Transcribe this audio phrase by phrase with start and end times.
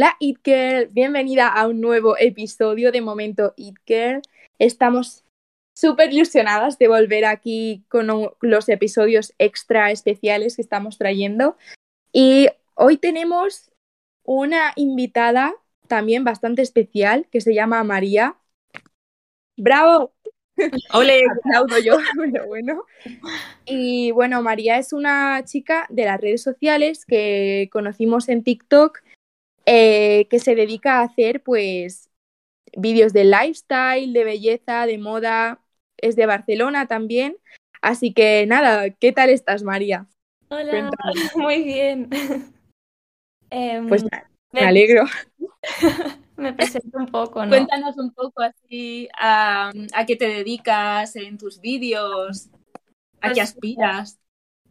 [0.00, 4.22] Hola It Girl, bienvenida a un nuevo episodio de Momento It Girl.
[4.58, 5.26] Estamos
[5.76, 8.06] súper ilusionadas de volver aquí con
[8.40, 11.58] los episodios extra especiales que estamos trayendo.
[12.14, 13.72] Y hoy tenemos
[14.24, 15.54] una invitada
[15.86, 18.36] también bastante especial que se llama María.
[19.58, 20.14] ¡Bravo!
[20.94, 21.24] ¡Ole!
[21.44, 21.98] Aplaudo yo,
[22.32, 22.84] pero bueno.
[23.66, 29.02] Y bueno, María es una chica de las redes sociales que conocimos en TikTok
[29.72, 32.10] eh, que se dedica a hacer pues
[32.76, 35.60] vídeos de lifestyle, de belleza, de moda.
[35.96, 37.36] Es de Barcelona también.
[37.80, 40.08] Así que nada, ¿qué tal estás, María?
[40.48, 40.90] Hola,
[41.36, 42.10] muy bien.
[43.88, 44.04] pues
[44.50, 45.04] me alegro.
[46.36, 47.50] me presento un poco, ¿no?
[47.50, 49.70] Cuéntanos un poco así a,
[50.04, 52.48] qué te dedicas en tus vídeos,
[53.20, 54.18] a qué pues, aspiras.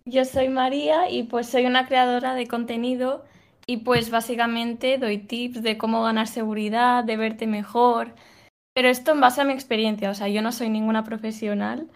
[0.03, 3.23] Yo soy María y pues soy una creadora de contenido
[3.69, 8.15] y pues básicamente doy tips de cómo ganar seguridad, de verte mejor,
[8.73, 11.87] pero esto en base a mi experiencia, o sea, yo no soy ninguna profesional,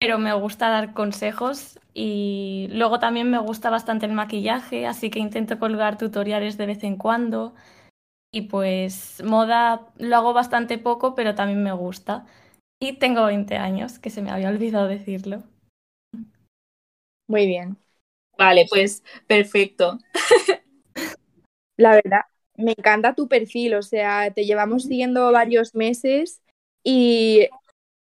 [0.00, 5.20] pero me gusta dar consejos y luego también me gusta bastante el maquillaje, así que
[5.20, 7.54] intento colgar tutoriales de vez en cuando.
[8.32, 12.26] Y pues moda lo hago bastante poco, pero también me gusta.
[12.80, 15.44] Y tengo 20 años, que se me había olvidado decirlo.
[17.28, 17.78] Muy bien.
[18.38, 19.98] Vale, pues perfecto.
[21.78, 22.22] La verdad,
[22.56, 26.42] me encanta tu perfil, o sea, te llevamos siguiendo varios meses
[26.84, 27.48] y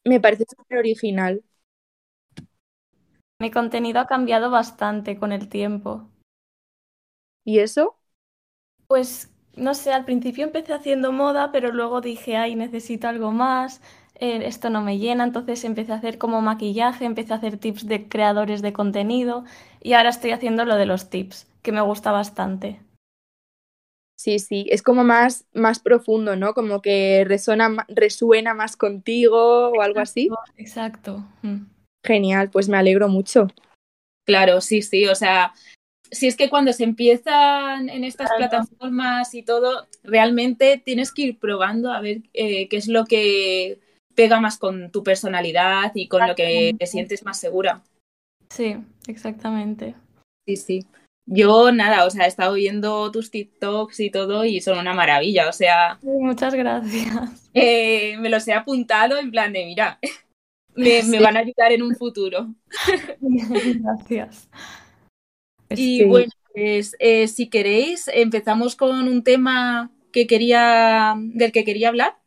[0.06, 1.44] me parece súper original.
[3.40, 6.10] Mi contenido ha cambiado bastante con el tiempo.
[7.46, 7.98] ¿Y eso?
[8.88, 13.82] Pues no sé, al principio empecé haciendo moda, pero luego dije, ay, necesito algo más,
[14.16, 17.88] eh, esto no me llena, entonces empecé a hacer como maquillaje, empecé a hacer tips
[17.88, 19.46] de creadores de contenido
[19.82, 22.80] y ahora estoy haciendo lo de los tips, que me gusta bastante.
[24.18, 26.54] Sí, sí, es como más, más profundo, ¿no?
[26.54, 30.30] Como que resuena, resuena más contigo o algo así.
[30.58, 31.24] Exacto.
[31.42, 31.66] Mm.
[32.06, 33.48] Genial, pues me alegro mucho.
[34.26, 35.54] Claro, sí, sí, o sea,
[36.12, 41.40] si es que cuando se empiezan en estas plataformas y todo, realmente tienes que ir
[41.40, 43.80] probando a ver eh, qué es lo que
[44.16, 47.84] pega más con tu personalidad y con lo que te sientes más segura.
[48.50, 48.78] Sí,
[49.08, 49.96] exactamente.
[50.48, 50.86] Sí, sí.
[51.28, 55.50] Yo nada, o sea, he estado viendo tus TikToks y todo y son una maravilla,
[55.50, 55.98] o sea...
[56.04, 57.50] muchas gracias.
[57.54, 60.00] Eh, me los he apuntado en plan de, mira,
[60.76, 62.54] me, me van a ayudar en un futuro.
[63.20, 64.50] Gracias.
[65.70, 71.90] Y bueno, pues eh, si queréis, empezamos con un tema que quería, del que quería
[71.90, 72.18] hablar.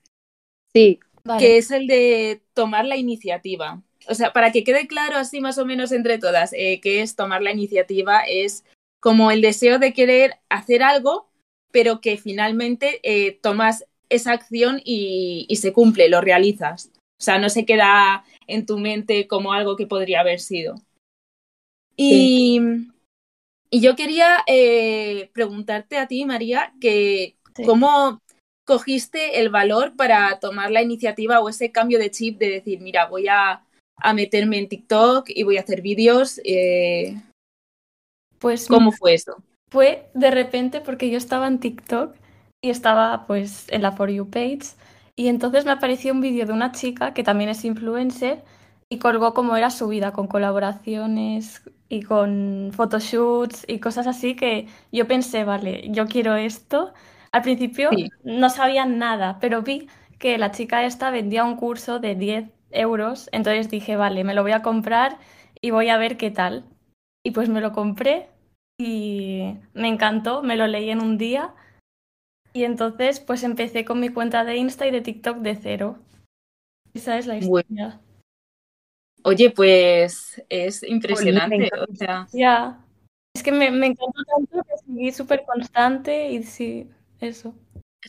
[0.75, 1.01] Sí.
[1.39, 3.83] Que es el de tomar la iniciativa.
[4.09, 7.17] O sea, para que quede claro así más o menos entre todas, eh, que es
[7.17, 8.65] tomar la iniciativa, es
[9.01, 11.29] como el deseo de querer hacer algo,
[11.71, 16.91] pero que finalmente eh, tomas esa acción y, y, se cumple, lo realizas.
[17.21, 20.77] O sea, no se queda en tu mente como algo que podría haber sido.
[21.97, 22.61] Y,
[23.71, 27.37] y yo quería eh, preguntarte a ti, María, que
[27.67, 28.21] cómo
[28.65, 33.07] cogiste el valor para tomar la iniciativa o ese cambio de chip de decir, mira,
[33.07, 33.65] voy a,
[33.97, 36.41] a meterme en TikTok y voy a hacer vídeos.
[36.45, 37.21] Eh...
[38.39, 39.37] Pues ¿Cómo fue eso?
[39.71, 42.15] Fue de repente porque yo estaba en TikTok
[42.63, 44.61] y estaba pues en la For You page
[45.17, 48.45] y entonces me apareció un vídeo de una chica que también es influencer
[48.89, 54.69] y colgó cómo era su vida con colaboraciones y con photoshoots y cosas así que
[54.93, 56.93] yo pensé, vale, yo quiero esto.
[57.33, 59.89] Al principio no sabía nada, pero vi
[60.19, 64.43] que la chica esta vendía un curso de 10 euros, entonces dije, vale, me lo
[64.43, 65.19] voy a comprar
[65.61, 66.65] y voy a ver qué tal.
[67.29, 68.31] Y pues me lo compré
[68.81, 71.55] y me encantó, me lo leí en un día
[72.55, 75.99] y entonces pues empecé con mi cuenta de Insta y de TikTok de cero.
[76.95, 78.01] Esa es la historia.
[79.25, 81.69] Oye, pues es impresionante.
[81.87, 82.27] O sea...
[82.33, 82.83] Ya.
[83.35, 86.89] Es que me, me encantó tanto que seguí súper constante y sí,
[87.21, 87.55] eso.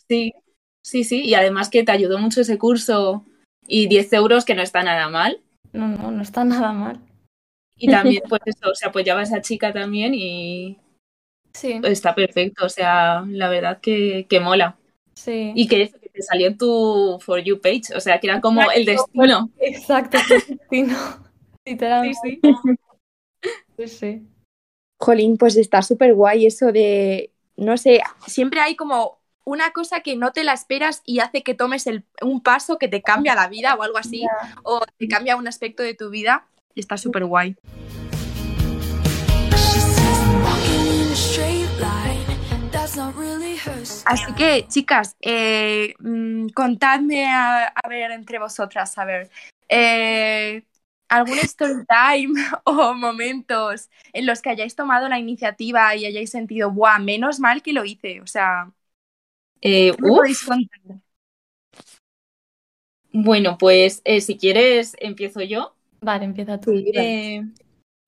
[0.07, 0.33] Sí,
[0.81, 1.25] sí, sí.
[1.25, 3.25] Y además que te ayudó mucho ese curso
[3.67, 5.41] y 10 euros que no está nada mal.
[5.73, 7.01] No, no, no está nada mal.
[7.79, 10.77] Y también, pues eso, se apoyaba a esa chica también y
[11.53, 11.79] sí.
[11.83, 12.65] está perfecto.
[12.65, 14.77] O sea, la verdad que, que mola.
[15.15, 15.53] Sí.
[15.55, 18.41] Y que eso, que te salió en tu For You page, o sea, que era
[18.41, 19.49] como el destino.
[19.59, 20.97] Exacto, el destino.
[21.65, 22.19] Literalmente.
[22.23, 22.75] Sí, sí.
[23.77, 24.27] Sí, sí.
[24.99, 30.15] Jolín, pues está súper guay eso de, no sé, siempre hay como una cosa que
[30.15, 33.47] no te la esperas y hace que tomes el, un paso que te cambia la
[33.47, 34.25] vida o algo así,
[34.63, 37.56] o te cambia un aspecto de tu vida y está súper guay.
[44.06, 49.30] Así que, chicas, eh, mm, contadme a, a, ver entre vosotras, a ver,
[49.68, 50.63] eh,
[51.10, 52.33] algún story time
[52.63, 57.00] o momentos en los que hayáis tomado la iniciativa y hayáis sentido, ¡buah!
[57.00, 58.21] Menos mal que lo hice.
[58.21, 58.71] O sea,
[59.62, 60.80] eh, ¿qué me podéis contar?
[63.12, 65.75] Bueno, pues eh, si quieres, empiezo yo.
[66.01, 66.71] Vale, empieza tú.
[66.71, 67.41] Sí, Eh,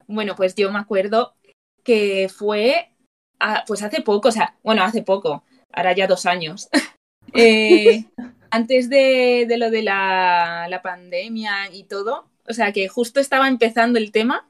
[0.07, 1.35] bueno, pues yo me acuerdo
[1.83, 2.91] que fue,
[3.39, 6.69] a- pues hace poco, o sea, bueno, hace poco, ahora ya dos años.
[7.33, 8.05] Eh,
[8.49, 13.47] antes de, de lo de la, la pandemia y todo, o sea, que justo estaba
[13.47, 14.49] empezando el tema.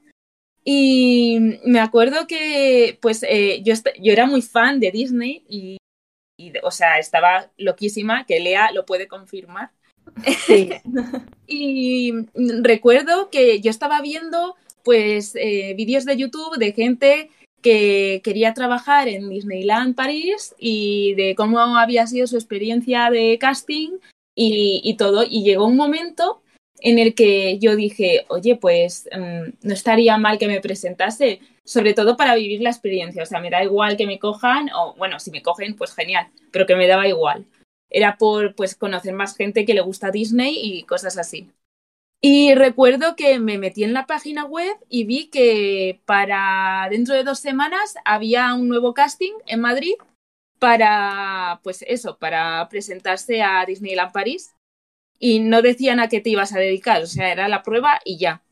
[0.64, 5.78] Y me acuerdo que, pues, eh, yo, yo era muy fan de Disney y,
[6.38, 9.72] y, o sea, estaba loquísima, que Lea lo puede confirmar.
[11.46, 12.12] Y
[12.62, 19.08] recuerdo que yo estaba viendo pues eh, vídeos de YouTube de gente que quería trabajar
[19.08, 23.98] en Disneyland París y de cómo había sido su experiencia de casting
[24.34, 25.24] y, y todo.
[25.28, 26.42] Y llegó un momento
[26.82, 31.94] en el que yo dije, oye, pues mm, no estaría mal que me presentase, sobre
[31.94, 33.22] todo para vivir la experiencia.
[33.22, 36.28] O sea, me da igual que me cojan, o bueno, si me cogen, pues genial,
[36.50, 37.46] pero que me daba igual.
[37.92, 41.50] Era por pues conocer más gente que le gusta Disney y cosas así.
[42.24, 47.24] Y recuerdo que me metí en la página web y vi que para dentro de
[47.24, 49.94] dos semanas había un nuevo casting en Madrid
[50.60, 54.54] para, pues eso, para presentarse a Disneyland París.
[55.18, 58.18] Y no decían a qué te ibas a dedicar, o sea, era la prueba y
[58.18, 58.42] ya.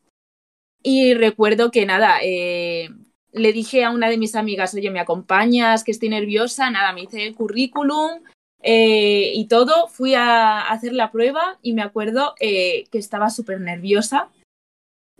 [0.82, 2.88] Y recuerdo que nada, eh,
[3.32, 5.84] le dije a una de mis amigas, oye, ¿me acompañas?
[5.84, 6.70] Que estoy nerviosa.
[6.70, 8.22] Nada, me hice el currículum
[8.62, 9.88] eh, y todo.
[9.88, 14.28] Fui a hacer la prueba y me acuerdo eh, que estaba súper nerviosa.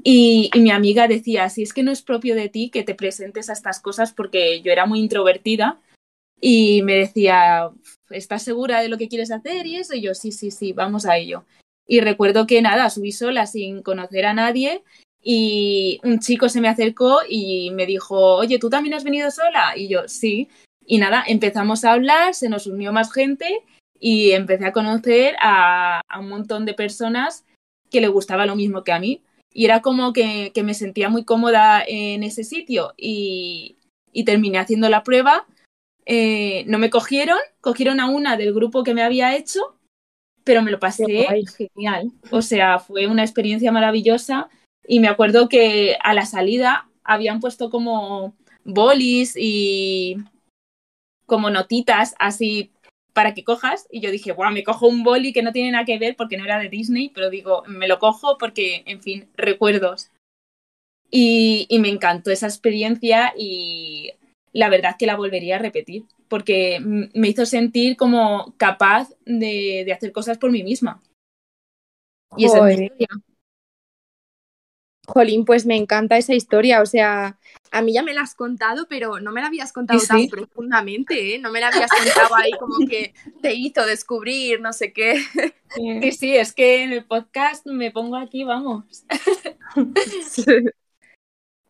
[0.03, 2.95] Y, y mi amiga decía, si es que no es propio de ti que te
[2.95, 5.81] presentes a estas cosas porque yo era muy introvertida.
[6.41, 7.71] Y me decía,
[8.09, 9.67] ¿estás segura de lo que quieres hacer?
[9.67, 11.45] Y eso, y yo, sí, sí, sí, vamos a ello.
[11.87, 14.83] Y recuerdo que nada, subí sola sin conocer a nadie
[15.23, 19.77] y un chico se me acercó y me dijo, oye, ¿tú también has venido sola?
[19.77, 20.49] Y yo, sí.
[20.91, 23.63] Y nada, empezamos a hablar, se nos unió más gente
[24.01, 27.45] y empecé a conocer a, a un montón de personas
[27.93, 29.23] que le gustaba lo mismo que a mí.
[29.55, 33.77] Y era como que, que me sentía muy cómoda en ese sitio y,
[34.11, 35.47] y terminé haciendo la prueba.
[36.07, 39.61] Eh, no me cogieron, cogieron a una del grupo que me había hecho,
[40.43, 42.11] pero me lo pasé genial.
[42.33, 44.49] O sea, fue una experiencia maravillosa
[44.89, 48.35] y me acuerdo que a la salida habían puesto como
[48.65, 50.17] bolis y
[51.31, 52.73] como notitas así
[53.13, 55.85] para que cojas y yo dije, guau, me cojo un boli que no tiene nada
[55.85, 59.29] que ver porque no era de Disney, pero digo, me lo cojo porque, en fin,
[59.37, 60.11] recuerdos.
[61.09, 64.13] Y, y me encantó esa experiencia y
[64.53, 69.93] la verdad que la volvería a repetir porque me hizo sentir como capaz de, de
[69.93, 71.01] hacer cosas por mí misma.
[72.37, 72.83] Y esa es mi Joder.
[72.83, 73.09] historia.
[75.13, 76.81] Jolín, pues me encanta esa historia.
[76.83, 77.39] O sea,
[77.71, 80.19] a mí ya me la has contado, pero no me la habías contado Sí, tan
[80.23, 80.29] sí.
[80.29, 81.39] profundamente, ¿eh?
[81.39, 85.21] No me la habías contado ahí como que te hizo descubrir, no sé qué.
[86.01, 89.05] Sí, sí, es que en el podcast me pongo aquí, vamos.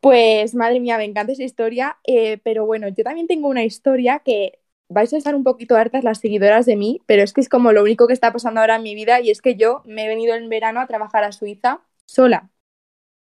[0.00, 1.98] Pues madre mía, me encanta esa historia.
[2.04, 6.04] eh, pero bueno, yo también tengo una historia que vais a estar un poquito hartas
[6.04, 8.76] las seguidoras de mí, pero es que es como lo único que está pasando ahora
[8.76, 11.32] en mi vida y es que yo me he venido en verano a trabajar a
[11.32, 12.50] Suiza sola.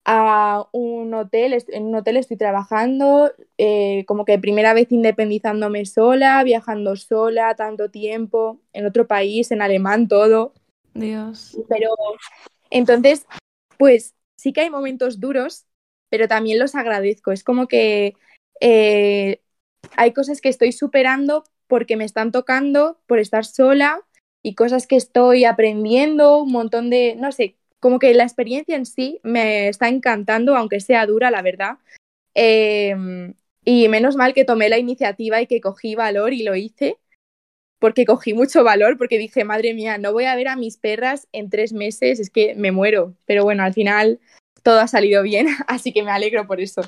[0.04, 6.42] A un hotel, en un hotel estoy trabajando, eh, como que primera vez independizándome sola,
[6.42, 10.54] viajando sola tanto tiempo, en otro país, en alemán, todo.
[10.94, 11.56] Dios.
[11.68, 11.90] Pero
[12.70, 13.26] entonces,
[13.78, 15.66] pues sí que hay momentos duros,
[16.08, 17.30] pero también los agradezco.
[17.30, 18.14] Es como que
[18.60, 19.40] eh,
[19.96, 24.00] hay cosas que estoy superando porque me están tocando por estar sola
[24.42, 28.86] y cosas que estoy aprendiendo, un montón de, no sé, como que la experiencia en
[28.86, 31.78] sí me está encantando, aunque sea dura, la verdad.
[32.36, 32.94] Eh,
[33.64, 36.98] y menos mal que tomé la iniciativa y que cogí valor y lo hice
[37.80, 41.26] porque cogí mucho valor, porque dije, madre mía, no voy a ver a mis perras
[41.32, 43.16] en tres meses, es que me muero.
[43.26, 44.20] Pero bueno, al final
[44.62, 46.82] todo ha salido bien, así que me alegro por eso.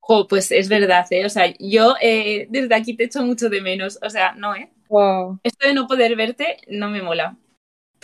[0.00, 1.24] Jo, pues es verdad, ¿eh?
[1.24, 3.98] O sea, yo eh, desde aquí te echo mucho de menos.
[4.02, 4.68] O sea, no, ¿eh?
[4.90, 5.40] Wow.
[5.42, 7.38] Esto de no poder verte no me mola.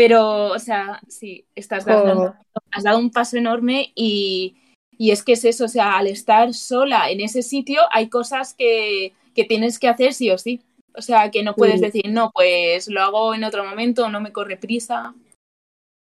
[0.01, 2.35] Pero, o sea, sí, estás dando,
[2.71, 4.57] has dado un paso enorme y,
[4.97, 8.55] y es que es eso, o sea, al estar sola en ese sitio hay cosas
[8.55, 10.63] que, que tienes que hacer sí o sí.
[10.97, 11.85] O sea, que no puedes Sí.
[11.87, 15.15] decir, no, pues lo hago en otro momento, no me corre prisa.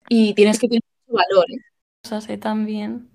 [0.08, 1.52] Y tienes que tener mucho valor.
[1.52, 1.58] ¿eh?
[2.04, 3.10] Cosas también.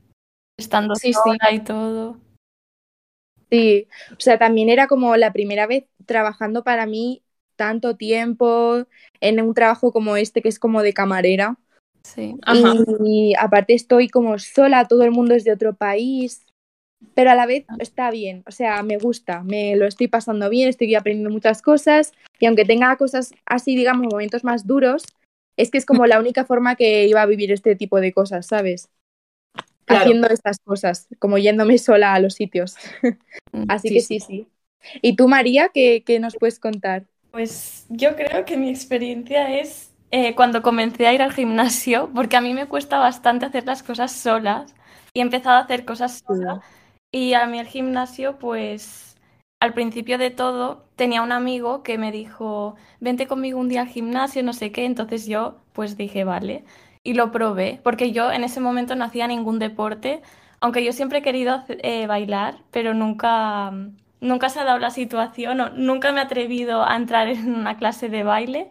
[0.58, 1.14] Estando Sí, sí.
[1.14, 2.18] sola y todo.
[3.50, 7.22] Sí, o sea, también era como la primera vez trabajando para mí
[7.58, 8.86] tanto tiempo
[9.20, 11.58] en un trabajo como este que es como de camarera.
[12.02, 12.36] Sí.
[12.42, 12.74] Ajá.
[13.04, 16.46] Y, aparte estoy como sola, todo el mundo es de otro país,
[17.14, 20.68] pero a la vez está bien, o sea, me gusta, me lo estoy pasando bien,
[20.68, 25.04] estoy aprendiendo muchas cosas y aunque tenga cosas así, digamos, momentos más duros,
[25.56, 28.46] es que es como la única forma que iba a vivir este tipo de cosas,
[28.46, 28.88] ¿sabes?
[29.84, 30.02] Claro.
[30.02, 32.76] Haciendo estas cosas, como yéndome sola a los sitios.
[33.68, 34.20] Así Sí, que sí.
[34.20, 34.48] sí, sí.
[35.02, 37.06] ¿Y tú, María, qué, qué nos puedes contar?
[37.38, 42.36] Pues yo creo que mi experiencia es eh, cuando comencé a ir al gimnasio, porque
[42.36, 44.74] a mí me cuesta bastante hacer las cosas solas
[45.14, 46.60] y he empezado a hacer cosas sola.
[47.12, 49.16] Y a mí el gimnasio, pues
[49.60, 53.88] al principio de todo, tenía un amigo que me dijo, vente conmigo un día al
[53.88, 54.84] gimnasio, no sé qué.
[54.84, 56.64] Entonces yo, pues dije, vale.
[57.04, 60.22] Y lo probé, porque yo en ese momento no hacía ningún deporte,
[60.58, 63.72] aunque yo siempre he querido eh, bailar, pero nunca,
[64.20, 67.76] nunca se ha dado la situación, o nunca me he atrevido a entrar en una
[67.76, 68.70] clase de baile.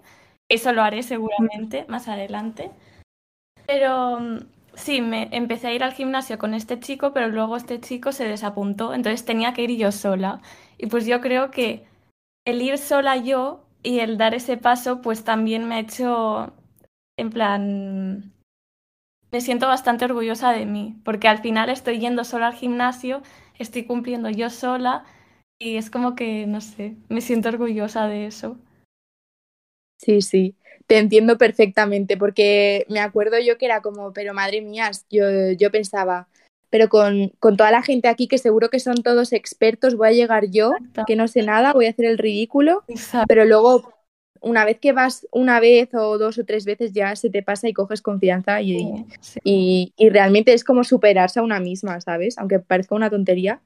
[0.50, 2.72] Eso lo haré seguramente más adelante.
[3.66, 4.40] Pero mm,
[4.76, 8.26] sí, me empecé a ir al gimnasio con este chico, pero luego este chico se
[8.28, 10.42] desapuntó, entonces tenía que ir yo sola.
[10.78, 11.86] Y pues yo creo que
[12.46, 16.54] el ir sola yo y el dar ese paso, pues también me ha hecho,
[17.18, 18.34] en plan,
[19.32, 23.22] me siento bastante orgullosa de mí, porque al final estoy yendo sola al gimnasio,
[23.60, 25.06] estoy cumpliendo yo sola
[25.60, 28.58] y es como que, no sé, me siento orgullosa de eso.
[29.98, 34.92] Sí, sí, te entiendo perfectamente, porque me acuerdo yo que era como, pero madre mía,
[35.10, 35.24] yo,
[35.58, 36.28] yo pensaba,
[36.70, 40.12] pero con, con toda la gente aquí que seguro que son todos expertos, voy a
[40.12, 41.06] llegar yo, Exacto.
[41.06, 43.28] que no sé nada, voy a hacer el ridículo, Exacto.
[43.28, 43.92] pero luego,
[44.42, 47.68] una vez que vas una vez o dos o tres veces, ya se te pasa
[47.68, 52.02] y coges confianza y, Sí, sí, y, y realmente es como superarse a una misma,
[52.02, 52.38] ¿sabes?
[52.38, 53.62] Aunque parezca una tontería.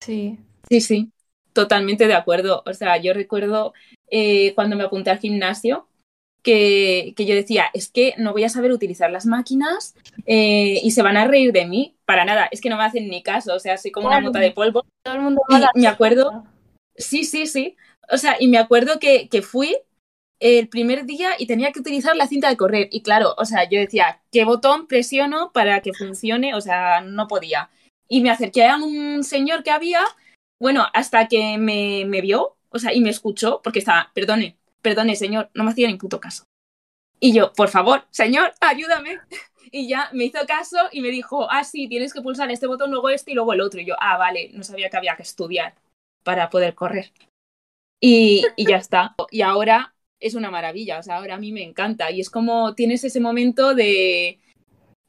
[0.00, 0.38] sí.
[0.68, 1.12] Sí, sí,
[1.56, 2.62] totalmente de acuerdo.
[2.66, 3.72] O sea, yo recuerdo
[4.10, 5.88] eh, cuando me apunté al gimnasio
[6.42, 9.96] que, que yo decía, es que no voy a saber utilizar las máquinas
[10.26, 11.96] eh, y se van a reír de mí.
[12.04, 14.38] Para nada, es que no me hacen ni caso, o sea, soy como una mota
[14.38, 14.84] de polvo.
[15.02, 15.40] Todo el mundo
[15.74, 16.44] Y me acuerdo,
[16.94, 17.74] sí, sí, sí.
[18.12, 19.76] O sea, y me acuerdo que, que fui
[20.38, 22.88] el primer día y tenía que utilizar la cinta de correr.
[22.92, 26.54] Y claro, o sea, yo decía, ¿qué botón presiono para que funcione?
[26.54, 27.70] O sea, no podía.
[28.08, 30.02] Y me acerqué a un señor que había,
[30.60, 35.50] bueno, hasta que me, vio, o sea, y me escuchó, porque estaba, perdone, perdone, señor,
[35.54, 36.44] no me hacía ni puto caso.
[37.20, 39.18] Y yo, por favor, señor, ayúdame.
[39.72, 42.92] Y ya me hizo caso y me dijo, ah, sí, tienes que pulsar este botón,
[42.92, 43.80] luego este y luego el otro.
[43.80, 45.74] Y yo, ah, vale, no sabía que había que estudiar
[46.22, 47.12] para poder correr.
[48.00, 49.16] Y, y ya está.
[49.32, 52.12] Y ahora es una maravilla, o sea, ahora a mí me encanta.
[52.12, 54.38] Y es como tienes ese momento de,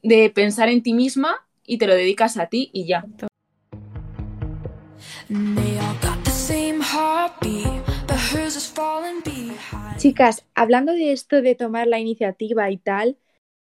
[0.01, 3.05] de pensar en ti misma y te lo dedicas a ti y ya.
[9.97, 13.17] Chicas, hablando de esto de tomar la iniciativa y tal,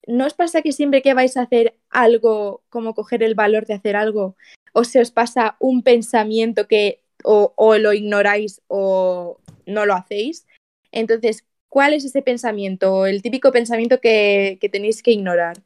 [0.06, 3.74] ¿no os pasa que siempre que vais a hacer algo, como coger el valor de
[3.74, 4.36] hacer algo,
[4.72, 10.46] o se os pasa un pensamiento que o, o lo ignoráis o no lo hacéis?
[10.90, 13.04] Entonces, ¿cuál es ese pensamiento?
[13.04, 15.58] El típico pensamiento que, que tenéis que ignorar.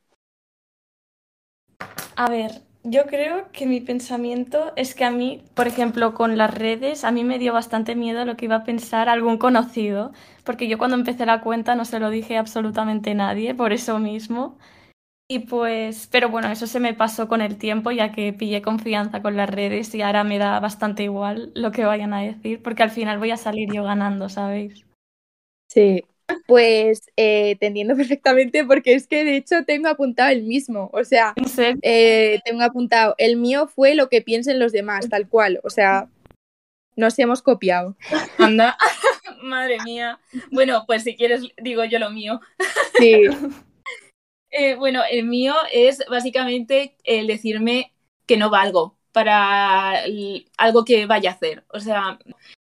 [2.16, 6.52] A ver, yo creo que mi pensamiento es que a mí, por ejemplo, con las
[6.54, 10.12] redes, a mí me dio bastante miedo lo que iba a pensar algún conocido,
[10.44, 13.98] porque yo cuando empecé la cuenta no se lo dije a absolutamente nadie, por eso
[13.98, 14.58] mismo.
[15.28, 19.22] Y pues, pero bueno, eso se me pasó con el tiempo, ya que pillé confianza
[19.22, 22.82] con las redes y ahora me da bastante igual lo que vayan a decir, porque
[22.84, 24.86] al final voy a salir yo ganando, ¿sabéis?
[25.68, 26.02] Sí.
[26.46, 30.90] Pues eh, te entiendo perfectamente porque es que de hecho tengo apuntado el mismo.
[30.92, 31.34] O sea,
[31.82, 35.60] eh, tengo apuntado, el mío fue lo que piensen los demás, tal cual.
[35.62, 36.08] O sea,
[36.96, 37.96] nos hemos copiado.
[38.38, 38.76] Anda,
[39.42, 40.18] madre mía.
[40.50, 42.40] Bueno, pues si quieres, digo yo lo mío.
[42.98, 43.24] Sí,
[44.58, 47.92] Eh, bueno, el mío es básicamente el decirme
[48.26, 50.02] que no valgo para
[50.58, 51.64] algo que vaya a hacer.
[51.72, 52.18] O sea,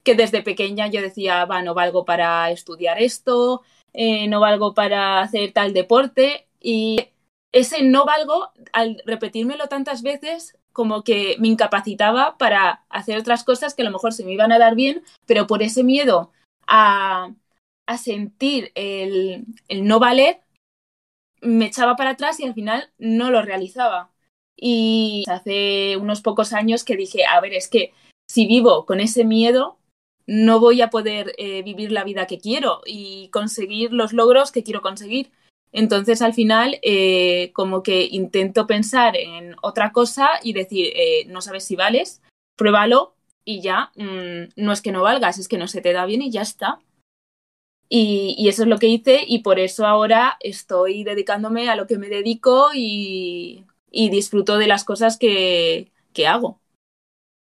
[0.05, 3.63] que desde pequeña yo decía, va, no valgo para estudiar esto,
[3.95, 6.47] eh, no valgo para hacer tal deporte.
[6.61, 7.09] Y
[7.53, 13.75] ese no valgo, al repetírmelo tantas veces, como que me incapacitaba para hacer otras cosas
[13.75, 16.33] que a lo mejor se me iban a dar bien, pero por ese miedo
[16.67, 17.31] a,
[17.97, 20.43] sentir el no valer,
[21.41, 24.12] me echaba para atrás y al final no lo realizaba.
[24.65, 27.93] Y hace unos pocos años que dije, a ver, es que
[28.31, 29.77] si vivo con ese miedo,
[30.29, 34.63] no voy a poder eh, vivir la vida que quiero y conseguir los logros que
[34.63, 35.33] quiero conseguir.
[35.73, 41.41] Entonces, al final, eh, como que intento pensar en otra cosa y decir, eh, no
[41.41, 42.23] sabes si vales,
[42.57, 46.07] pruébalo y ya mm, no es que no valgas, es que no se te da
[46.07, 46.79] bien y ya está.
[47.89, 51.89] Y, y, eso es lo que hice y por eso ahora estoy dedicándome a lo
[51.89, 56.59] que me dedico y, y disfruto de las cosas que, que, hago.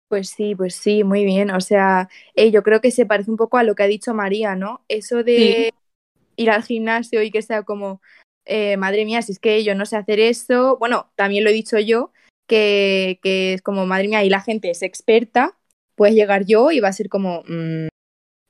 [0.10, 1.52] Pues sí, pues sí, muy bien.
[1.52, 4.14] O sea, eh, yo creo que se parece un poco a lo que ha dicho
[4.14, 4.84] María, ¿no?
[4.88, 6.12] Eso de sí.
[6.36, 8.02] ir al gimnasio y que sea como,
[8.46, 10.78] eh, madre mía, si es que yo no sé hacer eso.
[10.80, 12.12] Bueno, también lo he dicho yo,
[12.48, 15.56] que, que es como, madre mía, y la gente es experta,
[15.94, 17.90] puedes llegar yo y va a ser como, mmm,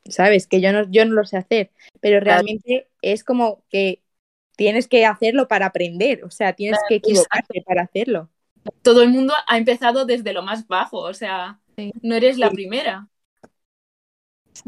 [0.07, 0.47] ¿sabes?
[0.47, 2.87] Que yo no, yo no lo sé hacer, pero realmente claro.
[3.01, 4.01] es como que
[4.59, 7.65] tienes que hacerlo para aprender, o sea, tienes que equivocarte Exacto.
[7.65, 8.29] para hacerlo.
[8.81, 11.93] Todo el mundo ha empezado desde lo más bajo, o sea, sí.
[12.01, 12.55] no eres la sí.
[12.55, 13.07] primera.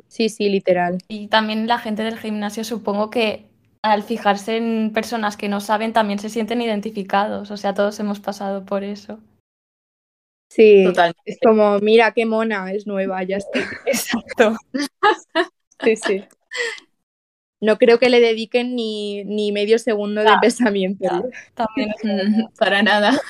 [0.08, 1.00] Sí, sí, literal.
[1.10, 3.50] Y también la gente del gimnasio supongo que
[3.82, 8.22] al fijarse en personas que no saben también se sienten identificados, o sea, todos hemos
[8.22, 9.20] pasado por eso.
[10.50, 11.22] Sí, Totalmente.
[11.26, 13.60] es como, mira qué mona, es nueva, ya está.
[13.86, 14.56] Exacto.
[15.84, 16.24] sí, sí.
[17.63, 21.30] No creo que le dediquen ni, ni medio segundo de pensamiento.
[21.53, 21.94] También
[22.58, 23.22] para nada.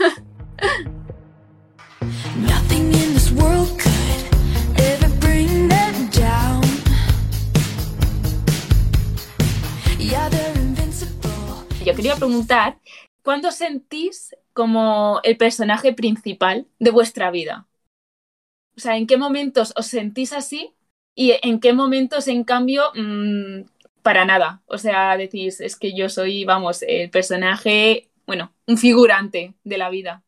[11.86, 12.78] Yo quería preguntar,
[13.24, 17.68] ¿cuándo sentís como el personaje principal de vuestra vida?
[18.78, 20.74] O sea, ¿en qué momentos os sentís así
[21.16, 23.64] y en qué momentos, en cambio, mmm,
[24.02, 24.62] para nada?
[24.66, 29.90] O sea, decís, es que yo soy, vamos, el personaje, bueno, un figurante de la
[29.90, 30.24] vida.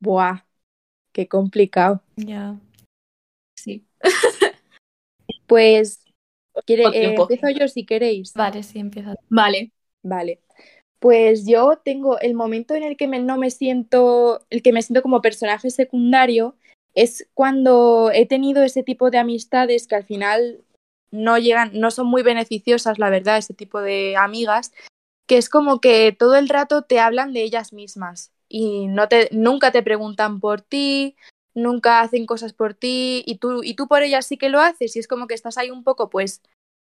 [0.00, 0.44] Buah,
[1.12, 2.02] qué complicado.
[2.16, 2.26] Ya.
[2.26, 2.60] Yeah.
[3.56, 3.84] Sí.
[5.46, 6.02] pues,
[6.66, 8.32] ¿quiere, eh, empiezo yo si queréis.
[8.34, 9.14] Vale, sí, empieza.
[9.28, 9.72] Vale.
[10.02, 10.40] Vale.
[10.98, 14.82] Pues yo tengo el momento en el que me, no me siento, el que me
[14.82, 16.56] siento como personaje secundario,
[16.94, 20.64] es cuando he tenido ese tipo de amistades que al final
[21.10, 24.72] no llegan, no son muy beneficiosas, la verdad, ese tipo de amigas,
[25.26, 29.28] que es como que todo el rato te hablan de ellas mismas y no te,
[29.32, 31.16] nunca te preguntan por ti,
[31.54, 34.96] nunca hacen cosas por ti y tú, y tú por ellas sí que lo haces
[34.96, 36.42] y es como que estás ahí un poco pues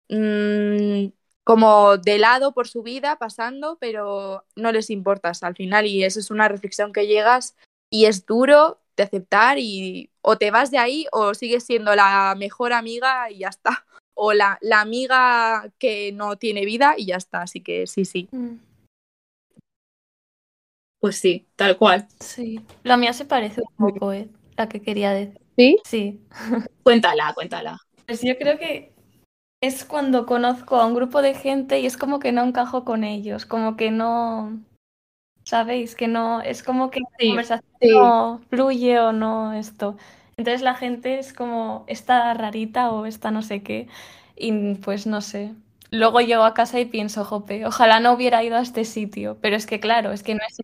[0.10, 1.08] mmm,
[1.43, 6.19] como de lado por su vida pasando, pero no les importas al final y esa
[6.19, 7.56] es una reflexión que llegas
[7.89, 12.36] y es duro de aceptar y o te vas de ahí o sigues siendo la
[12.38, 13.86] mejor amiga y ya está.
[14.24, 17.42] O la, la amiga que no tiene vida y ya está.
[17.42, 18.30] Así que sí, sí.
[18.32, 18.58] Mm.
[21.00, 22.08] Pues sí, tal cual.
[22.20, 22.62] Sí.
[22.84, 24.30] La mía se parece un poco, ¿eh?
[24.56, 25.42] La que quería decir.
[25.58, 25.78] ¿Sí?
[25.84, 26.22] Sí.
[26.84, 27.80] Cuéntala, cuéntala.
[28.06, 28.94] Pues yo creo que
[29.62, 33.04] es cuando conozco a un grupo de gente y es como que no encajo con
[33.04, 34.62] ellos, como que no,
[35.44, 35.96] ¿sabéis?
[35.96, 37.90] Que no, es como que la conversación sí.
[37.90, 39.98] no fluye o no esto.
[40.41, 43.88] Entonces la gente es como esta rarita o esta no sé qué
[44.36, 45.54] y pues no sé.
[45.91, 49.56] Luego llego a casa y pienso, jope, ojalá no hubiera ido a este sitio, pero
[49.56, 50.58] es que claro, es que no es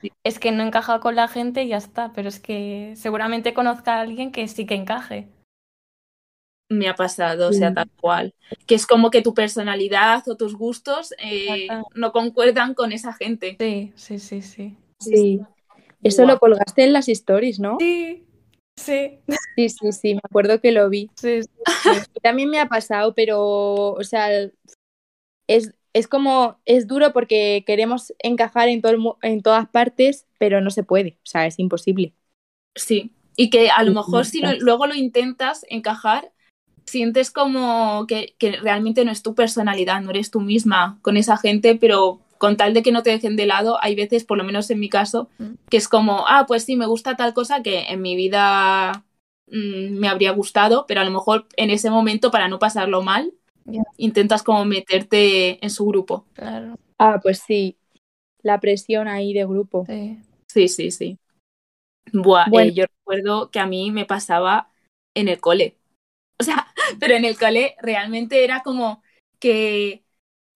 [0.00, 0.12] sí.
[0.22, 3.96] es que no encaja con la gente y ya está, pero es que seguramente conozca
[3.96, 5.26] a alguien que sí que encaje.
[6.68, 7.74] Me ha pasado, o sea, Sí.
[7.74, 8.34] tal cual.
[8.68, 13.56] Que es como que tu personalidad o tus gustos eh, no concuerdan con esa gente.
[13.58, 14.76] Sí, sí, sí, sí.
[15.00, 15.40] Sí.
[16.02, 17.76] Eso lo colgaste en las stories, ¿no?
[17.80, 18.27] Sí,
[18.78, 19.18] sí,
[19.56, 21.10] Sí, sí, sí, me acuerdo que lo vi.
[21.16, 21.90] sí, sí.
[22.22, 24.28] También me ha pasado, pero, o sea,
[25.46, 30.70] es, es como, es duro porque queremos encajar en, todo en todas partes, pero no
[30.70, 32.14] se puede, o sea, es imposible.
[32.74, 33.12] Sí.
[33.36, 36.32] Y que a lo mejor si lo- luego lo intentas encajar,
[36.86, 41.36] sientes como que, que realmente no es tu personalidad, no eres tú misma con esa
[41.36, 44.44] gente, pero con tal de que no te dejen de lado, hay veces, por lo
[44.44, 45.54] menos en mi caso, Mm.
[45.68, 49.04] que es como, ah, pues sí, me gusta tal cosa que en mi vida
[49.50, 53.32] mm, me habría gustado, pero a lo mejor en ese momento, para no pasarlo mal,
[53.96, 56.24] intentas como meterte en su grupo.
[56.34, 57.76] Claro, Ah, pues sí,
[58.42, 59.84] la presión ahí de grupo.
[59.86, 60.18] sí.
[60.46, 61.18] Sí, sí, sí.
[62.12, 62.72] Buah, eh, Bueno.
[62.72, 64.70] yo recuerdo que a mí me pasaba
[65.14, 65.76] en el cole.
[66.40, 66.66] O sea,
[67.00, 69.02] pero en el cole realmente era como
[69.40, 70.04] que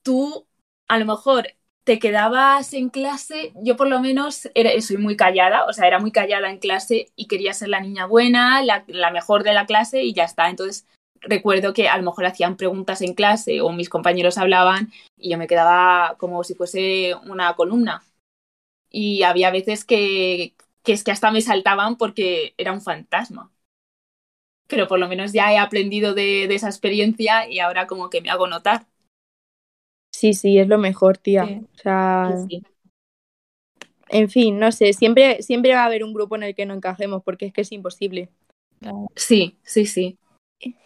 [0.03, 0.47] tú
[0.89, 1.47] a lo mejor
[1.85, 5.99] te quedabas en clase, yo por lo menos era, soy muy callada, o sea, era
[5.99, 10.03] muy callada en clase y quería ser la niña buena, la, mejor de la clase
[10.03, 10.49] y ya está.
[10.49, 10.87] Entonces
[11.21, 15.39] recuerdo que a lo mejor hacían preguntas en clase o mis compañeros hablaban y yo
[15.39, 18.05] me quedaba como si fuese una columna.
[18.91, 23.51] Y había veces que, que es que hasta me saltaban porque era un fantasma.
[24.69, 28.31] Pero por lo menos ya he aprendido de esa experiencia y ahora como que me
[28.31, 28.87] hago notar.
[30.23, 31.47] Sí, sí, es lo mejor, tía.
[31.47, 31.61] Sí.
[31.75, 32.63] O sea, Sí, sí.
[34.09, 36.75] en fin, no sé, siempre, siempre va a haber un grupo en el que no
[36.75, 38.29] encajemos porque es que es imposible.
[39.17, 40.19] Sí, sí, sí.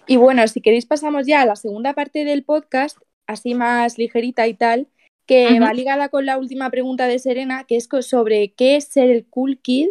[0.07, 2.97] Y bueno, si queréis pasamos ya a la segunda parte del podcast,
[3.27, 4.89] así más ligerita y tal,
[5.27, 9.11] que va ligada con la última pregunta de Serena, que es sobre qué es ser
[9.11, 9.89] el cool kid,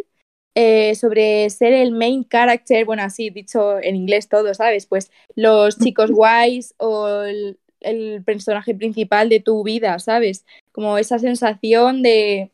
[0.56, 4.86] eh, sobre ser el main character, bueno, así dicho en inglés todo, ¿sabes?
[4.86, 10.44] Pues los chicos guays o el, el personaje principal de tu vida, ¿sabes?
[10.72, 12.50] Como esa sensación de,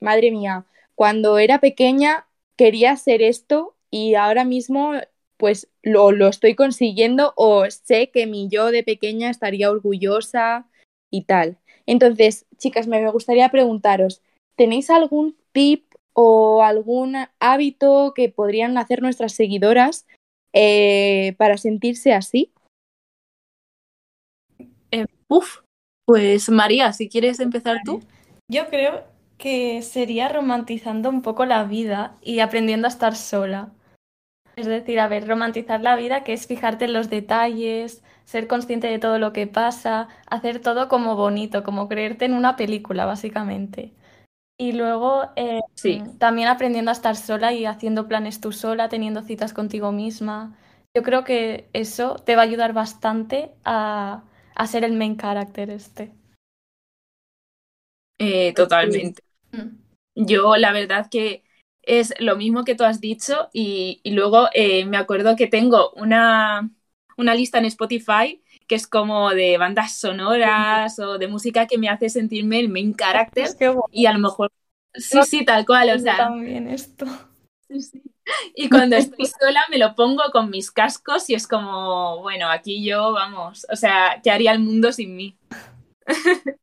[0.00, 4.92] madre mía, cuando era pequeña quería ser esto y ahora mismo
[5.36, 10.66] pues lo, lo estoy consiguiendo o sé que mi yo de pequeña estaría orgullosa
[11.10, 11.56] y tal.
[11.86, 14.22] Entonces, chicas, me me gustaría preguntaros,
[14.56, 20.06] ¿tenéis algún tip o algún hábito que podrían hacer nuestras seguidoras
[20.52, 22.52] eh, para sentirse así?
[25.30, 25.60] Uf,
[26.04, 28.00] pues María, si quieres empezar tú.
[28.48, 29.04] Yo creo
[29.38, 33.70] que sería romantizando un poco la vida y aprendiendo a estar sola.
[34.56, 38.88] Es decir, a ver, romantizar la vida, que es fijarte en los detalles, ser consciente
[38.88, 43.94] de todo lo que pasa, hacer todo como bonito, como creerte en una película, básicamente.
[44.58, 46.02] Y luego eh, Sí.
[46.18, 50.56] también aprendiendo a estar sola y haciendo planes tú sola, teniendo citas contigo misma.
[50.94, 55.70] Yo creo que eso te va a ayudar bastante a, a ser el main character
[55.70, 56.12] este.
[58.18, 59.22] Eh, totalmente.
[59.52, 59.76] Mm.
[60.14, 61.42] Yo, la verdad que
[61.82, 65.92] es lo mismo que tú has dicho y, y luego eh, me acuerdo que tengo
[65.92, 66.70] una,
[67.16, 71.88] una lista en Spotify que es como de bandas sonoras o de música que me
[71.88, 74.52] hace sentirme el main character Es que bueno, y a lo mejor...
[74.94, 77.06] Sí, sí, tal cual, o sea, también esto.
[77.68, 78.02] sí, sí.
[78.54, 82.84] Y cuando estoy sola me lo pongo con mis cascos y es como, bueno, aquí
[82.84, 85.36] yo, vamos, o sea, ¿qué haría el mundo sin mí?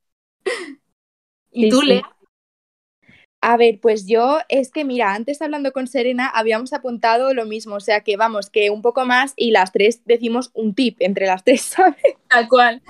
[1.52, 1.88] ¿Y Sí, tú, sí.
[1.88, 2.18] Lea?
[3.40, 7.76] A ver, pues yo es que mira, antes hablando con Serena habíamos apuntado lo mismo,
[7.76, 11.28] o sea que vamos, que un poco más y las tres decimos un tip entre
[11.28, 11.96] las tres, ¿sabes?
[12.30, 12.82] Tal cual.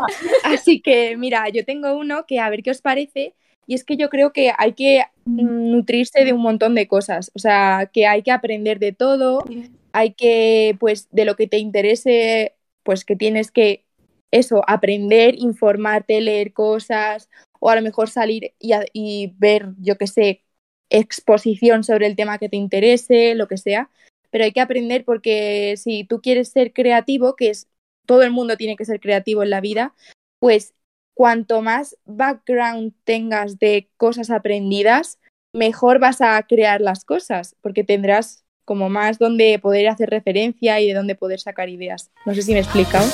[0.44, 3.36] Así que mira, yo tengo uno que a ver qué os parece
[3.68, 7.32] y es que yo creo que hay que mm, nutrirse de un montón de cosas,
[7.36, 9.44] o sea, que hay que aprender de todo,
[9.92, 13.84] hay que, pues, de lo que te interese, pues que tienes que,
[14.32, 20.08] eso, aprender, informarte, leer cosas, o a lo mejor salir y, y ver, yo qué
[20.08, 20.44] sé,
[20.90, 23.90] exposición sobre el tema que te interese, lo que sea,
[24.32, 27.68] pero hay que aprender porque si tú quieres ser creativo, que es,
[28.06, 29.94] todo el mundo tiene que ser creativo en la vida,
[30.40, 30.74] pues
[31.18, 35.18] cuanto más background tengas de cosas aprendidas,
[35.52, 40.88] mejor vas a crear las cosas, porque tendrás como más donde poder hacer referencia y
[40.88, 42.12] de dónde poder sacar ideas.
[42.28, 43.08] No sé si me he explicado.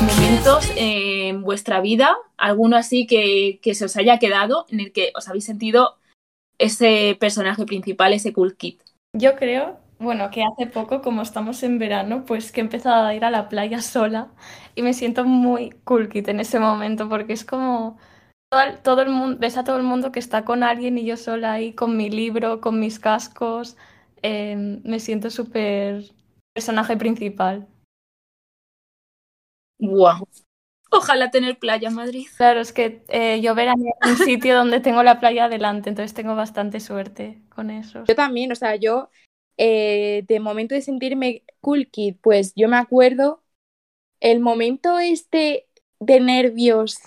[0.00, 4.92] momentos eh, en vuestra vida, alguno así que, que se os haya quedado, en el
[4.92, 5.96] que os habéis sentido
[6.56, 8.76] ese personaje principal, ese cool kid.
[9.12, 13.14] Yo creo, bueno, que hace poco, como estamos en verano, pues que he empezado a
[13.14, 14.28] ir a la playa sola
[14.74, 17.98] y me siento muy cool kid en ese momento porque es como
[18.50, 21.06] todo el, todo el mundo, ves a todo el mundo que está con alguien y
[21.06, 23.76] yo sola ahí con mi libro, con mis cascos,
[24.22, 26.04] eh, me siento súper
[26.54, 27.66] personaje principal.
[29.78, 30.28] Wow.
[30.90, 32.26] Ojalá tener playa en Madrid.
[32.36, 36.14] Claro, es que eh, yo veraneo en un sitio donde tengo la playa adelante, entonces
[36.14, 38.04] tengo bastante suerte con eso.
[38.04, 39.10] Yo también, o sea, yo
[39.58, 43.42] eh, de momento de sentirme cool kid, pues yo me acuerdo
[44.20, 45.66] el momento este
[46.00, 46.98] de nervios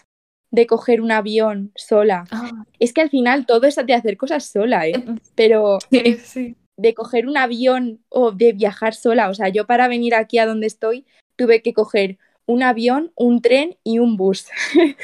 [0.51, 2.25] de coger un avión sola.
[2.31, 4.93] Ah, Es que al final todo es de hacer cosas sola, ¿eh?
[5.35, 6.55] Pero sí, sí.
[6.77, 10.45] de coger un avión o de viajar sola, o sea, yo para venir aquí a
[10.45, 14.47] donde estoy tuve que coger un avión, un tren y un bus.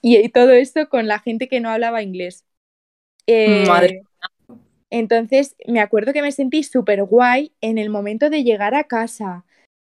[0.00, 2.44] y, y todo esto con la gente que no hablaba inglés.
[3.26, 4.02] Eh, Madre
[4.92, 9.44] entonces, me acuerdo que me sentí súper guay en el momento de llegar a casa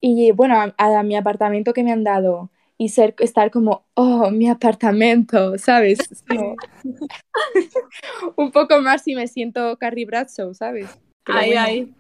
[0.02, 4.30] y, bueno, a, a mi apartamento que me han dado y ser, estar como, oh,
[4.32, 6.00] mi apartamento, ¿sabes?
[6.28, 6.56] Como-
[8.38, 11.00] un poco más y me siento Carrie Bradshaw, ¿sabes?
[11.24, 11.62] Pero Ay, bueno.
[11.62, 11.94] ay.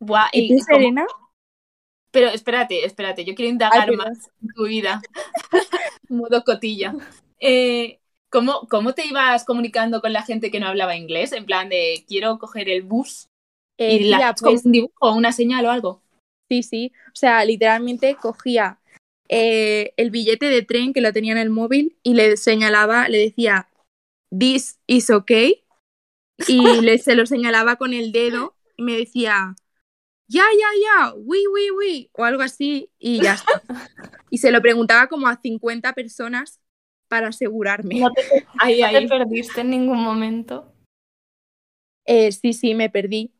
[0.00, 1.06] Buah, ¿Y y- tú, y cómo- Serena?
[2.10, 5.00] Pero espérate, espérate, yo quiero indagar Ay, más en tu vida.
[6.10, 6.94] Modo cotilla.
[7.40, 8.00] Eh,
[8.32, 11.32] ¿cómo, ¿Cómo te ibas comunicando con la gente que no hablaba inglés?
[11.32, 13.28] En plan de quiero coger el bus
[13.78, 16.02] Eh, y la pues, un dibujo o una señal o algo.
[16.50, 16.92] Sí, sí.
[17.08, 18.80] O sea, literalmente cogía
[19.28, 23.18] eh, el billete de tren que lo tenía en el móvil y le señalaba, le
[23.18, 23.68] decía,
[24.36, 25.64] this is okay.
[26.48, 29.54] Y le, se lo señalaba con el dedo y me decía,
[30.28, 33.62] ya, ya, ya, oui, oui, oui, o algo así y ya está.
[34.30, 36.62] Y se lo preguntaba como a 50 personas
[37.12, 38.00] para asegurarme.
[38.00, 38.22] No te,
[38.58, 39.06] Ay, no te ay.
[39.06, 40.72] perdiste en ningún momento.
[42.06, 43.34] Eh, sí, sí, me perdí.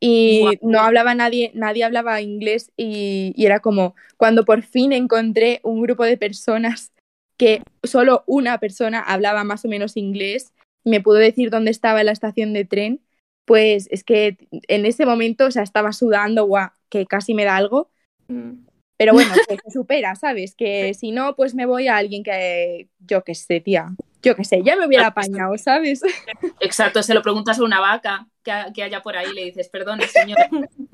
[0.00, 5.60] Y no hablaba nadie, nadie hablaba inglés y, y era como cuando por fin encontré
[5.62, 6.94] un grupo de personas
[7.36, 12.12] que solo una persona hablaba más o menos inglés, me pudo decir dónde estaba la
[12.12, 13.02] estación de tren,
[13.44, 17.56] pues es que en ese momento, o sea, estaba sudando, guau, que casi me da
[17.56, 17.90] algo.
[18.28, 18.65] Mm.
[18.98, 20.54] Pero bueno, que se supera, ¿sabes?
[20.54, 23.88] Que si no, pues me voy a alguien que, yo qué sé, tía,
[24.22, 26.02] yo qué sé, ya me hubiera apañado, ¿sabes?
[26.60, 29.44] Exacto, se lo preguntas a una vaca que, ha- que haya por ahí y le
[29.44, 30.38] dices, perdone, señor.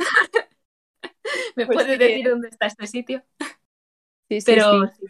[1.56, 1.98] ¿Me Pues puede sí.
[1.98, 3.22] decir dónde está este sitio?
[4.28, 5.06] Sí, sí, Pero, sí.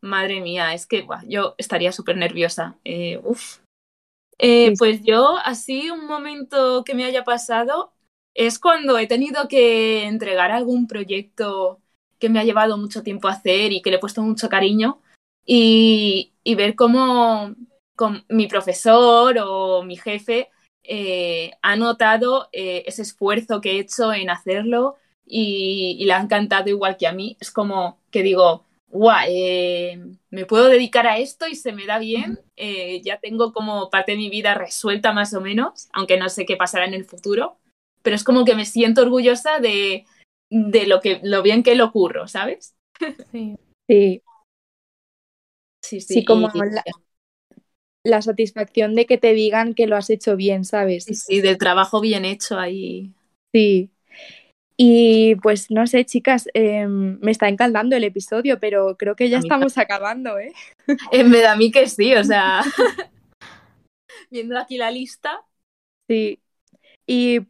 [0.00, 2.76] madre mía, es que buah, yo estaría súper nerviosa.
[2.84, 3.58] Eh, uf.
[4.38, 4.74] Eh.
[4.78, 7.92] Pues yo, así, un momento que me haya pasado
[8.34, 11.80] es cuando he tenido que entregar algún proyecto
[12.18, 15.00] que me ha llevado mucho tiempo hacer y que le he puesto mucho cariño
[15.44, 17.54] y, y ver cómo,
[17.96, 20.48] com- mi profesor o mi jefe
[20.84, 26.20] eh, ha notado eh, ese esfuerzo que he hecho en hacerlo y, y le ha
[26.20, 27.36] encantado igual que a mí.
[27.40, 30.00] Es como que digo, guau, eh,
[30.30, 32.38] me puedo dedicar a esto y se me da bien.
[32.56, 36.46] eh, ya tengo como parte de mi vida resuelta más o menos, aunque no sé
[36.46, 37.58] qué pasará en el futuro.
[38.02, 40.06] Pero es como que me siento orgullosa de,
[40.50, 42.74] de lo, que, lo bien que lo curro, ¿sabes?
[43.32, 43.56] Sí.
[43.88, 44.22] Sí,
[45.82, 46.82] Sí, Sí, como y- la-
[48.04, 51.04] la satisfacción de que te digan que lo has hecho bien, ¿sabes?
[51.04, 53.12] sí, sí, del trabajo bien hecho ahí.
[53.52, 53.90] Sí.
[54.76, 59.38] Y pues no sé, chicas, eh, me está encantando el episodio, pero creo que ya
[59.38, 60.52] estamos acabando, ¿eh?
[61.12, 62.62] Eh, me da a mí que sí, o sea,
[64.30, 65.44] viendo aquí la lista,
[66.08, 66.40] Sí.
[67.06, 67.40] Y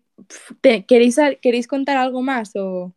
[0.60, 2.52] te- ¿queréis, ¿queréis contar algo más?
[2.56, 2.94] O...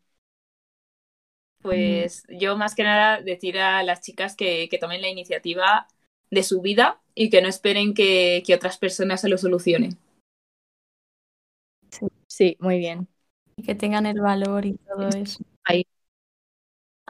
[1.61, 5.87] pues yo más que nada decir a las chicas que, que tomen la iniciativa
[6.31, 9.97] de su vida y que no esperen que, que otras personas se lo solucionen.
[12.27, 13.07] Sí, muy bien.
[13.55, 15.43] Y que tengan el valor y todo eso.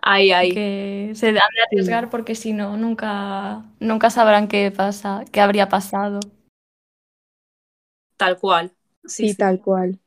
[0.02, 0.52] Ay, ay.
[0.54, 5.70] Que se han de arriesgar porque si no, nunca, nunca sabrán qué pasa, qué habría
[5.70, 6.20] pasado.
[8.18, 8.74] Tal cual.
[9.06, 9.38] Sí, Sí, sí.
[9.38, 10.01] tal cual.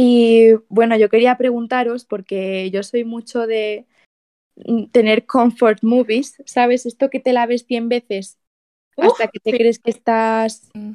[0.00, 3.84] Y bueno, yo quería preguntaros, porque yo soy mucho de
[4.54, 6.86] mm, tener comfort movies, ¿sabes?
[6.86, 8.38] Esto que te la ves 100 veces
[8.96, 9.56] hasta que te sí.
[9.56, 10.92] crees que estás Mm.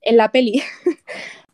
[0.00, 0.62] en la peli.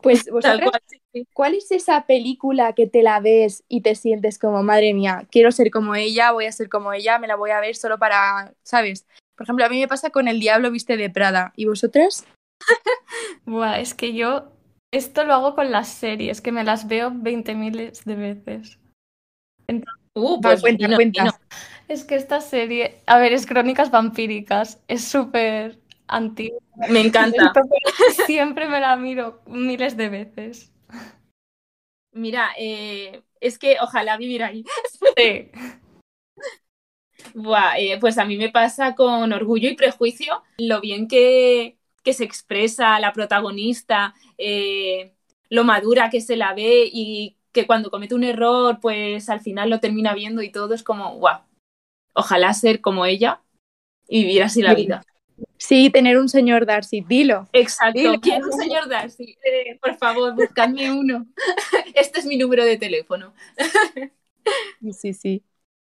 [0.02, 1.26] pues vosotras, cual, sí, sí.
[1.34, 5.50] ¿cuál es esa película que te la ves y te sientes como, madre mía, quiero
[5.50, 8.54] ser como ella, voy a ser como ella, me la voy a ver solo para,
[8.62, 9.04] ¿sabes?
[9.34, 11.52] Por ejemplo, a mí me pasa con El Diablo Viste de Prada.
[11.56, 12.24] ¿Y vosotras?
[13.46, 14.53] Buah, es que yo
[14.94, 18.78] esto lo hago con las series, que me las veo 20 miles de veces.
[20.14, 21.40] Uh, pues cuenta.
[21.88, 26.60] Es que esta serie, a ver, es Crónicas Vampíricas, es súper antigua.
[26.88, 27.52] Me encanta.
[28.26, 30.72] Siempre me la miro miles de veces.
[32.12, 34.64] Mira, eh, es que ojalá vivir ahí.
[35.16, 35.50] Sí.
[37.34, 42.12] Buah, eh, pues a mí me pasa con Orgullo y Prejuicio lo bien que, que
[42.12, 45.14] se expresa la protagonista, eh,
[45.50, 49.70] lo madura que se la ve y que cuando comete un error, pues al final
[49.70, 51.40] lo termina viendo y todo es como, guau,
[52.14, 53.40] ojalá ser como ella
[54.08, 54.82] y vivir así la Sí.
[54.82, 55.02] vida.
[55.58, 57.48] Sí, tener un señor Darcy, dilo.
[57.52, 57.98] Exacto.
[57.98, 58.20] Dilo.
[58.20, 59.36] Quiero un señor Darcy.
[59.44, 61.26] Eh, por favor, buscadme uno.
[61.94, 63.32] Este es mi número de teléfono.
[64.92, 65.42] Sí, sí.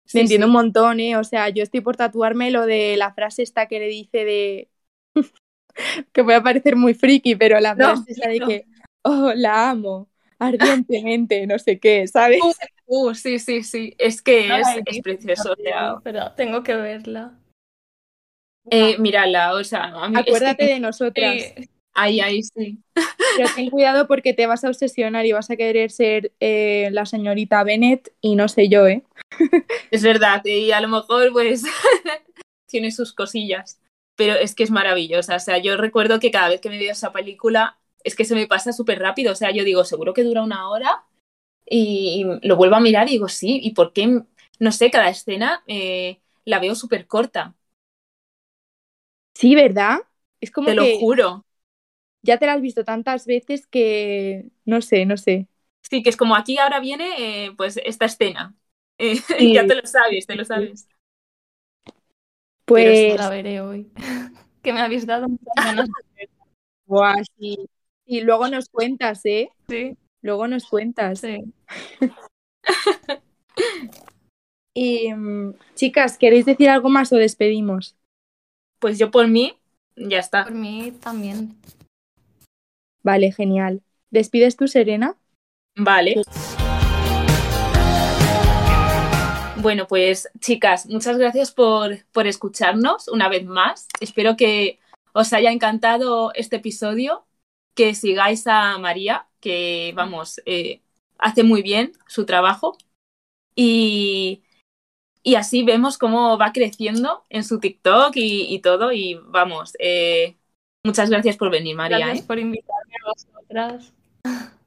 [0.06, 0.50] Sí, Me entiendo sí.
[0.50, 1.18] un montón, ¿eh?
[1.18, 4.70] O sea, yo estoy por tatuarme lo de la frase esta que le dice de...
[6.14, 8.48] que voy a parecer muy friki, pero la No, frase esa de no.
[8.48, 8.66] que,
[9.04, 12.40] oh, la amo ardientemente, no sé qué, ¿sabes?
[12.88, 13.96] Uh, sí, sí, sí.
[13.98, 15.54] Es que es, es precioso.
[15.54, 17.34] o sea, Pero tengo que verla.
[18.70, 21.36] Eh, mírala, o sea, a mí es que- Acuérdate de nosotras.
[21.56, 21.70] Sí.
[21.98, 22.80] Ahí, ahí, sí.
[23.38, 27.06] Pero ten cuidado porque te vas a obsesionar y vas a querer ser eh, la
[27.06, 29.04] señorita Bennett y no sé yo, ¿eh?
[29.92, 31.64] Es verdad, y a lo mejor, pues,
[32.70, 33.80] tiene sus cosillas.
[34.16, 35.36] Pero es que es maravillosa.
[35.36, 38.36] O sea, yo recuerdo que cada vez que me veo esa película, es que se
[38.36, 39.34] me pasa súper rápido.
[39.34, 41.06] O sea, yo digo, seguro que dura una hora.
[41.70, 44.22] Y lo vuelvo a mirar y digo, sí, ¿y por qué?
[44.60, 47.56] No sé, cada escena eh, la veo súper corta.
[49.34, 50.00] Sí, ¿verdad?
[50.40, 51.46] Es como Te lo juro.
[52.22, 55.48] ya te la has visto tantas veces que no sé, no sé.
[55.90, 58.56] Sí, que es como aquí ahora viene, eh, pues, esta escena.
[58.98, 59.54] Eh, Sí.
[59.54, 60.88] ya te lo sabes, te lo sabes.
[62.66, 63.92] Pues, La veré hoy.
[64.64, 65.90] que me habéis dado muchas ganas.
[66.86, 67.70] guau, sí.
[68.06, 69.50] Y luego nos cuentas, ¿eh?
[69.68, 71.20] Sí, Luego nos cuentas.
[71.20, 71.44] sí.
[74.78, 77.96] Y, mm, chicas, ¿queréis decir algo más o despedimos?
[78.80, 79.58] pues yo por mí,
[79.96, 80.44] ya está.
[80.44, 81.58] Por mí también.
[83.02, 83.82] Vale, genial.
[84.12, 85.16] ¿Despides tú, Serena?
[85.76, 86.22] Vale.
[89.66, 93.88] Bueno, pues chicas, muchas gracias por, por escucharnos una vez más.
[94.00, 94.80] Espero que
[95.12, 97.26] os haya encantado este episodio,
[97.74, 100.84] que sigáis a María, que vamos, eh,
[101.18, 102.78] hace muy bien su trabajo.
[103.56, 104.44] Y,
[105.24, 108.92] y así vemos cómo va creciendo en su TikTok y, y todo.
[108.92, 110.38] Y vamos, eh,
[110.84, 111.98] muchas gracias por venir, María.
[111.98, 112.28] Gracias ¿eh?
[112.28, 113.94] por invitarme a vosotras.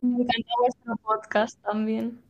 [0.00, 2.23] Me encanta vuestro podcast también.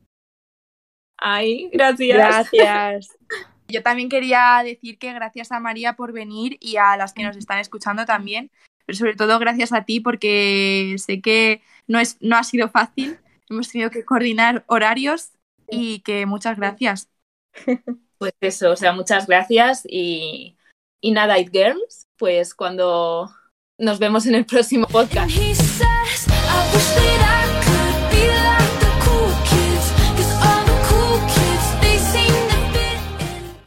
[1.27, 2.19] Ay, gracias.
[2.53, 3.09] Gracias.
[3.69, 7.35] Yo también quería decir que gracias a María por venir y a las que nos
[7.39, 8.51] están escuchando también,
[8.85, 13.19] pero sobre todo gracias a ti porque sé que no, es, no ha sido fácil,
[13.49, 15.31] hemos tenido que coordinar horarios
[15.67, 17.09] y que muchas gracias.
[18.17, 20.57] Pues eso, o sea, muchas gracias y,
[21.01, 23.29] y nada, It Girls, pues cuando
[23.77, 25.31] nos vemos en el próximo podcast.